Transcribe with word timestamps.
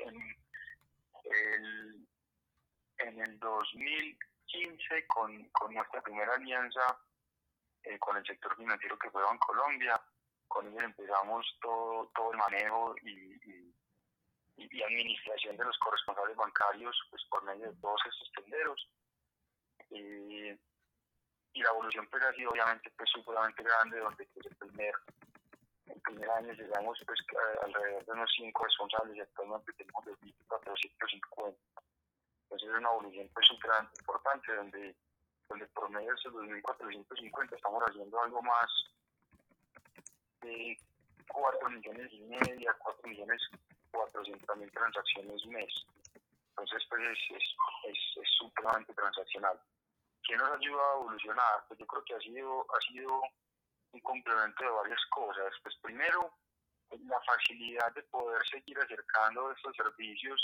en 0.00 0.16
el, 1.24 2.08
en 2.98 3.20
el 3.20 3.38
2015 3.38 5.06
con, 5.06 5.44
con 5.50 5.74
nuestra 5.74 6.02
primera 6.02 6.34
alianza 6.34 6.98
eh, 7.84 7.98
con 7.98 8.16
el 8.16 8.24
sector 8.24 8.56
financiero 8.56 8.98
que 8.98 9.10
fue 9.10 9.22
Colombia. 9.38 10.00
Con 10.46 10.68
ellos 10.68 10.84
empezamos 10.84 11.46
todo, 11.60 12.10
todo 12.14 12.32
el 12.32 12.38
manejo 12.38 12.94
y, 13.02 13.74
y, 14.56 14.82
administración 14.82 15.56
de 15.56 15.64
los 15.64 15.78
corresponsables 15.78 16.36
bancarios 16.36 16.96
pues, 17.10 17.22
por 17.30 17.42
medio 17.44 17.70
de 17.70 17.80
todos 17.80 18.00
estos 18.06 18.30
tenderos. 18.32 18.88
Eh, 19.90 20.58
y 21.54 21.62
la 21.62 21.70
evolución 21.70 22.06
pues 22.10 22.22
ha 22.22 22.32
sido 22.34 22.50
obviamente 22.50 22.90
pues 22.96 23.10
grande, 23.62 23.98
donde 23.98 24.28
pues, 24.32 24.46
el 24.46 24.56
primer, 24.56 24.94
el 25.94 26.00
primer 26.00 26.30
año 26.30 26.52
llegamos 26.52 26.98
pues 27.06 27.20
alrededor 27.62 28.04
de 28.04 28.12
unos 28.12 28.30
5 28.36 28.64
responsables 28.64 29.16
y 29.16 29.20
actualmente 29.20 29.72
tenemos 29.72 30.04
2.450. 30.04 31.54
Entonces 32.44 32.68
es 32.68 32.74
una 32.76 32.88
evolución 32.90 33.30
pues 33.34 33.46
importante 33.50 34.54
donde, 34.54 34.96
donde 35.48 35.66
por 35.68 35.90
medio 35.90 36.08
de 36.08 36.14
esos 36.14 36.32
2.450 36.32 37.56
estamos 37.56 37.82
haciendo 37.84 38.20
algo 38.20 38.42
más 38.42 38.70
de 40.40 40.76
4 41.28 41.70
millones 41.70 42.12
y 42.12 42.20
media, 42.22 42.76
4 42.78 43.08
millones 43.08 43.40
400 43.92 44.56
mil 44.56 44.70
transacciones 44.72 45.46
mes. 45.46 45.72
Entonces 46.50 46.82
pues 46.88 47.02
es, 47.02 47.36
es, 47.36 47.44
es, 47.88 47.98
es 48.22 48.30
supremamente 48.38 48.94
transaccional. 48.94 49.58
¿Qué 50.24 50.36
nos 50.36 50.50
ayuda 50.52 50.82
a 50.82 50.96
evolucionar? 50.96 51.64
Pues 51.68 51.80
yo 51.80 51.86
creo 51.86 52.04
que 52.04 52.14
ha 52.14 52.20
sido, 52.20 52.66
ha 52.74 52.80
sido 52.92 53.22
un 53.92 54.00
complemento 54.00 54.64
de 54.64 54.70
varias 54.70 55.04
cosas. 55.10 55.52
Pues 55.62 55.76
primero, 55.82 56.32
la 56.90 57.20
facilidad 57.22 57.92
de 57.94 58.02
poder 58.04 58.42
seguir 58.48 58.78
acercando 58.78 59.50
estos 59.52 59.74
servicios 59.76 60.40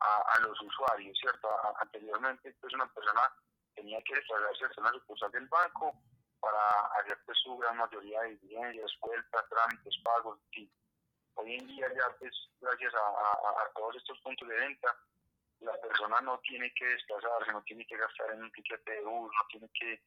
a, 0.00 0.22
a 0.34 0.40
los 0.40 0.60
usuarios, 0.60 1.16
¿cierto? 1.18 1.48
anteriormente, 1.80 2.54
pues 2.60 2.74
una 2.74 2.86
persona 2.92 3.22
tenía 3.74 4.00
que 4.02 4.14
desplazarse 4.14 4.64
a 4.64 4.80
una 4.80 4.92
sucursal 4.92 5.30
del 5.32 5.48
banco 5.48 5.94
para 6.40 6.80
hacer 7.00 7.18
pues, 7.24 7.38
su 7.42 7.56
gran 7.56 7.76
mayoría 7.76 8.20
de 8.22 8.36
diligencias, 8.36 8.92
vueltas, 9.00 9.48
trámites, 9.48 9.94
pagos, 10.02 10.38
y 10.52 10.70
Hoy 11.36 11.56
en 11.56 11.66
día 11.66 11.88
ya, 11.92 12.16
pues, 12.20 12.32
gracias 12.60 12.94
a, 12.94 12.98
a, 12.98 13.64
a 13.64 13.72
todos 13.74 13.96
estos 13.96 14.18
puntos 14.20 14.48
de 14.48 14.54
venta, 14.54 14.96
la 15.60 15.80
persona 15.80 16.20
no 16.20 16.38
tiene 16.40 16.72
que 16.74 16.86
desplazarse, 16.86 17.52
no 17.52 17.62
tiene 17.62 17.84
que 17.86 17.96
gastar 17.96 18.30
en 18.30 18.44
un 18.44 18.52
ticket 18.52 18.84
de 18.84 19.00
bus, 19.00 19.32
no 19.32 19.46
tiene 19.48 19.68
que, 19.74 20.00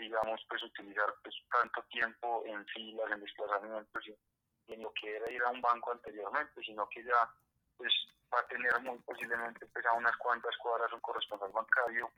digamos, 0.00 0.40
pues 0.48 0.62
utilizar 0.62 1.14
pues, 1.22 1.34
tanto 1.50 1.82
tiempo 1.90 2.42
en 2.46 2.64
filas, 2.66 3.10
en 3.12 3.20
desplazamientos 3.20 4.08
y, 4.08 4.16
en 4.72 4.82
lo 4.82 4.92
que 4.94 5.16
era 5.16 5.30
ir 5.30 5.42
a 5.42 5.50
un 5.50 5.60
banco 5.60 5.92
anteriormente, 5.92 6.62
sino 6.62 6.88
que 6.88 7.04
ya 7.04 7.28
pues 7.76 7.92
va 8.32 8.40
a 8.40 8.46
tener 8.46 8.78
muy 8.80 8.98
posiblemente 9.00 9.66
pues 9.66 9.84
a 9.86 9.92
unas 9.94 10.16
cuantas 10.16 10.56
cuadras 10.58 10.92
un 10.92 11.00
corresponsal 11.00 11.50
bancario 11.50 12.10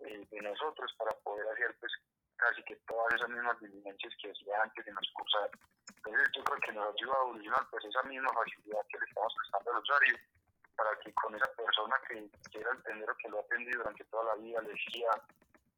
eh, 0.00 0.26
de 0.30 0.40
nosotros 0.40 0.92
para 0.98 1.12
poder 1.20 1.46
hacer 1.48 1.76
pues 1.78 1.92
casi 2.36 2.62
que 2.64 2.76
todas 2.88 3.14
esas 3.14 3.28
mismas 3.28 3.58
diligencias 3.60 4.12
que 4.20 4.30
hacía 4.30 4.62
antes 4.62 4.84
de 4.84 4.92
nos 4.92 5.08
cursar. 5.12 5.50
Entonces 5.96 6.28
yo 6.34 6.44
creo 6.44 6.60
que 6.60 6.72
nos 6.72 6.94
ayuda 6.94 7.14
a 7.14 7.22
evolucionar 7.22 7.66
pues 7.70 7.84
esa 7.84 8.02
misma 8.02 8.30
facilidad 8.32 8.86
que 8.88 8.98
le 8.98 9.06
estamos 9.06 9.34
prestando 9.36 9.70
al 9.70 9.82
usuario 9.82 10.16
para 10.76 10.98
que 11.00 11.12
con 11.14 11.34
esa 11.34 11.50
persona 11.52 11.96
que 12.08 12.30
quiera 12.50 12.70
entender 12.70 13.08
que 13.22 13.28
lo 13.28 13.38
ha 13.38 13.40
atendido 13.40 13.78
durante 13.78 14.04
toda 14.04 14.24
la 14.24 14.34
vida, 14.42 14.60
le 14.60 14.70
decía, 14.70 15.08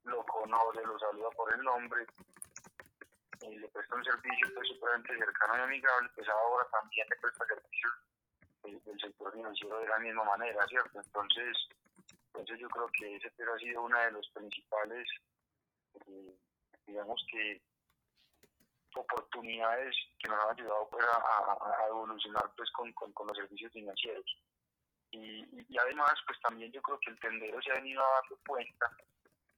lo 0.08 0.24
conoce, 0.24 0.82
lo 0.84 0.98
saluda 0.98 1.30
por 1.30 1.52
el 1.54 1.62
nombre, 1.62 2.06
y 3.42 3.56
le 3.56 3.68
presta 3.68 3.94
un 3.94 4.04
servicio 4.04 4.48
pues, 4.54 4.68
cercano 5.06 5.56
y 5.56 5.60
amigable, 5.60 6.08
pues 6.14 6.28
ahora 6.28 6.66
también 6.70 7.06
le 7.08 7.16
presta 7.16 7.46
servicios 7.46 7.92
del, 8.62 9.00
sector 9.00 9.32
financiero 9.32 9.78
de 9.78 9.88
la 9.88 9.98
misma 9.98 10.24
manera, 10.24 10.66
¿cierto? 10.66 11.00
Entonces, 11.00 11.56
entonces 12.26 12.58
yo 12.58 12.68
creo 12.68 12.88
que 12.92 13.16
ese 13.16 13.28
ha 13.28 13.58
sido 13.58 13.82
una 13.82 14.00
de 14.06 14.12
los 14.12 14.28
principales, 14.30 15.08
eh, 16.06 16.36
digamos 16.86 17.24
que 17.30 17.62
oportunidades 18.94 19.94
que 20.18 20.28
nos 20.28 20.38
han 20.44 20.58
ayudado 20.58 20.88
pues, 20.90 21.04
a, 21.04 21.86
evolucionar 21.88 22.50
pues, 22.56 22.70
con, 22.72 22.92
con, 22.92 23.26
los 23.26 23.36
servicios 23.36 23.72
financieros. 23.72 24.38
Y, 25.10 25.78
además, 25.78 26.14
pues 26.26 26.38
también 26.40 26.70
yo 26.72 26.82
creo 26.82 26.98
que 27.00 27.10
el 27.10 27.20
tendero 27.20 27.62
se 27.62 27.70
ha 27.70 27.76
venido 27.76 28.02
a 28.02 28.10
dar 28.10 28.22
cuenta 28.46 28.90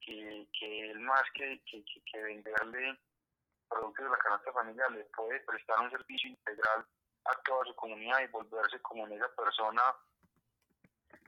que, 0.01 0.47
que 0.57 0.91
él 0.91 0.99
más 0.99 1.23
que, 1.33 1.61
que, 1.65 1.83
que, 1.83 2.21
venderle 2.21 2.99
productos 3.69 4.05
de 4.05 4.11
la 4.11 4.17
canasta 4.17 4.51
familiar 4.51 4.91
le 4.91 5.05
puede 5.05 5.39
prestar 5.41 5.79
un 5.79 5.91
servicio 5.91 6.29
integral 6.29 6.85
a 7.25 7.35
toda 7.43 7.65
su 7.65 7.75
comunidad 7.75 8.21
y 8.21 8.27
volverse 8.27 8.79
como 8.81 9.05
en 9.07 9.13
esa 9.13 9.29
persona, 9.35 9.81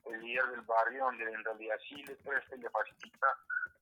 el 0.06 0.22
líder 0.22 0.48
del 0.48 0.62
barrio, 0.62 1.06
donde 1.06 1.24
en 1.24 1.44
realidad 1.44 1.78
sí 1.88 2.04
le 2.04 2.16
presta 2.16 2.56
y 2.56 2.60
le 2.60 2.70
facilita 2.70 3.28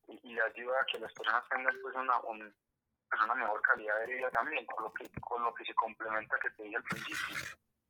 y, 0.07 0.33
le 0.33 0.41
ayuda 0.41 0.81
a 0.81 0.85
que 0.85 0.99
las 0.99 1.13
personas 1.13 1.43
tengan 1.49 1.75
pues 1.81 1.95
una, 1.95 2.19
pues, 2.21 3.21
una 3.23 3.35
mejor 3.35 3.61
calidad 3.61 3.99
de 3.99 4.13
vida 4.13 4.29
también, 4.31 4.65
con 4.65 4.83
lo 4.83 4.93
que, 4.93 5.09
con 5.21 5.43
lo 5.43 5.53
que 5.53 5.65
se 5.65 5.73
complementa 5.73 6.37
que 6.39 6.49
te 6.51 6.63
dije 6.63 6.75
al 6.75 6.83
principio. 6.83 7.37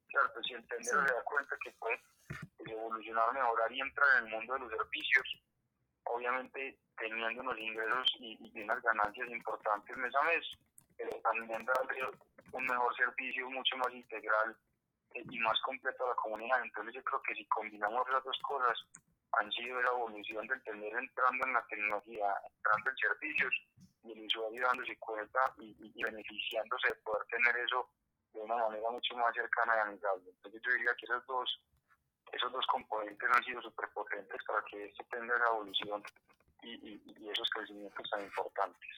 Cierto, 0.07 0.44
si 0.44 0.53
el 0.53 0.68
tendero 0.68 1.07
se 1.07 1.13
da 1.13 1.23
cuenta 1.23 1.56
que 1.63 1.72
puede 1.72 2.01
evolucionar, 2.59 3.33
mejorar 3.33 3.72
y 3.72 3.81
entrar 3.81 4.07
en 4.18 4.25
el 4.25 4.31
mundo 4.31 4.53
de 4.53 4.59
los 4.59 4.69
servicios, 4.72 5.41
obviamente 6.06 6.78
teniendo 6.97 7.41
unos 7.41 7.59
ingresos 7.59 8.16
y, 8.19 8.62
unas 8.62 8.81
ganancias 8.81 9.29
importantes 9.29 9.97
mes 9.97 10.16
a 10.16 10.22
mes, 10.23 10.45
pero 10.97 11.09
también 11.22 11.66
darle 11.66 12.07
un 12.51 12.66
mejor 12.66 12.95
servicio 12.95 13.50
mucho 13.50 13.78
más 13.78 13.91
integral 13.94 14.56
eh, 15.13 15.23
y 15.29 15.39
más 15.39 15.59
completo 15.62 16.06
a 16.06 16.09
la 16.09 16.16
comunidad. 16.16 16.62
Entonces 16.63 16.95
yo 16.95 17.03
creo 17.03 17.22
que 17.23 17.35
si 17.35 17.45
combinamos 17.45 18.07
las 18.12 18.23
dos 18.23 18.38
cosas, 18.44 18.78
han 19.34 19.51
sido 19.51 19.81
la 19.81 19.89
evolución 19.91 20.45
del 20.47 20.62
tener 20.63 20.94
entrando 20.94 21.47
en 21.47 21.53
la 21.53 21.66
tecnología, 21.67 22.33
entrando 22.53 22.89
en 22.89 22.97
servicios 22.97 23.53
y 24.03 24.12
el 24.12 24.25
usuario 24.25 24.68
dándose 24.68 24.97
cuenta 24.97 25.53
y, 25.57 25.75
y 25.79 26.03
beneficiándose 26.03 26.89
de 26.89 26.95
poder 26.95 27.25
tener 27.28 27.56
eso 27.57 27.89
de 28.33 28.41
una 28.41 28.57
manera 28.57 28.89
mucho 28.89 29.16
más 29.16 29.33
cercana 29.33 29.75
y 29.78 29.79
amigable. 29.79 30.29
Entonces 30.29 30.62
yo 30.62 30.72
diría 30.73 30.95
que 30.95 31.06
esos 31.06 31.25
dos 31.25 31.62
esos 32.31 32.52
dos 32.52 32.66
componentes 32.68 33.30
han 33.31 33.44
sido 33.44 33.62
súper 33.62 33.90
potentes 33.90 34.44
para 34.46 34.64
que 34.66 34.86
esto 34.86 35.03
tenga 35.09 35.36
esa 35.36 35.47
evolución 35.47 36.03
y, 36.64 37.02
y 37.06 37.30
esos 37.30 37.50
crecimientos 37.50 38.09
tan 38.09 38.22
importantes. 38.24 38.90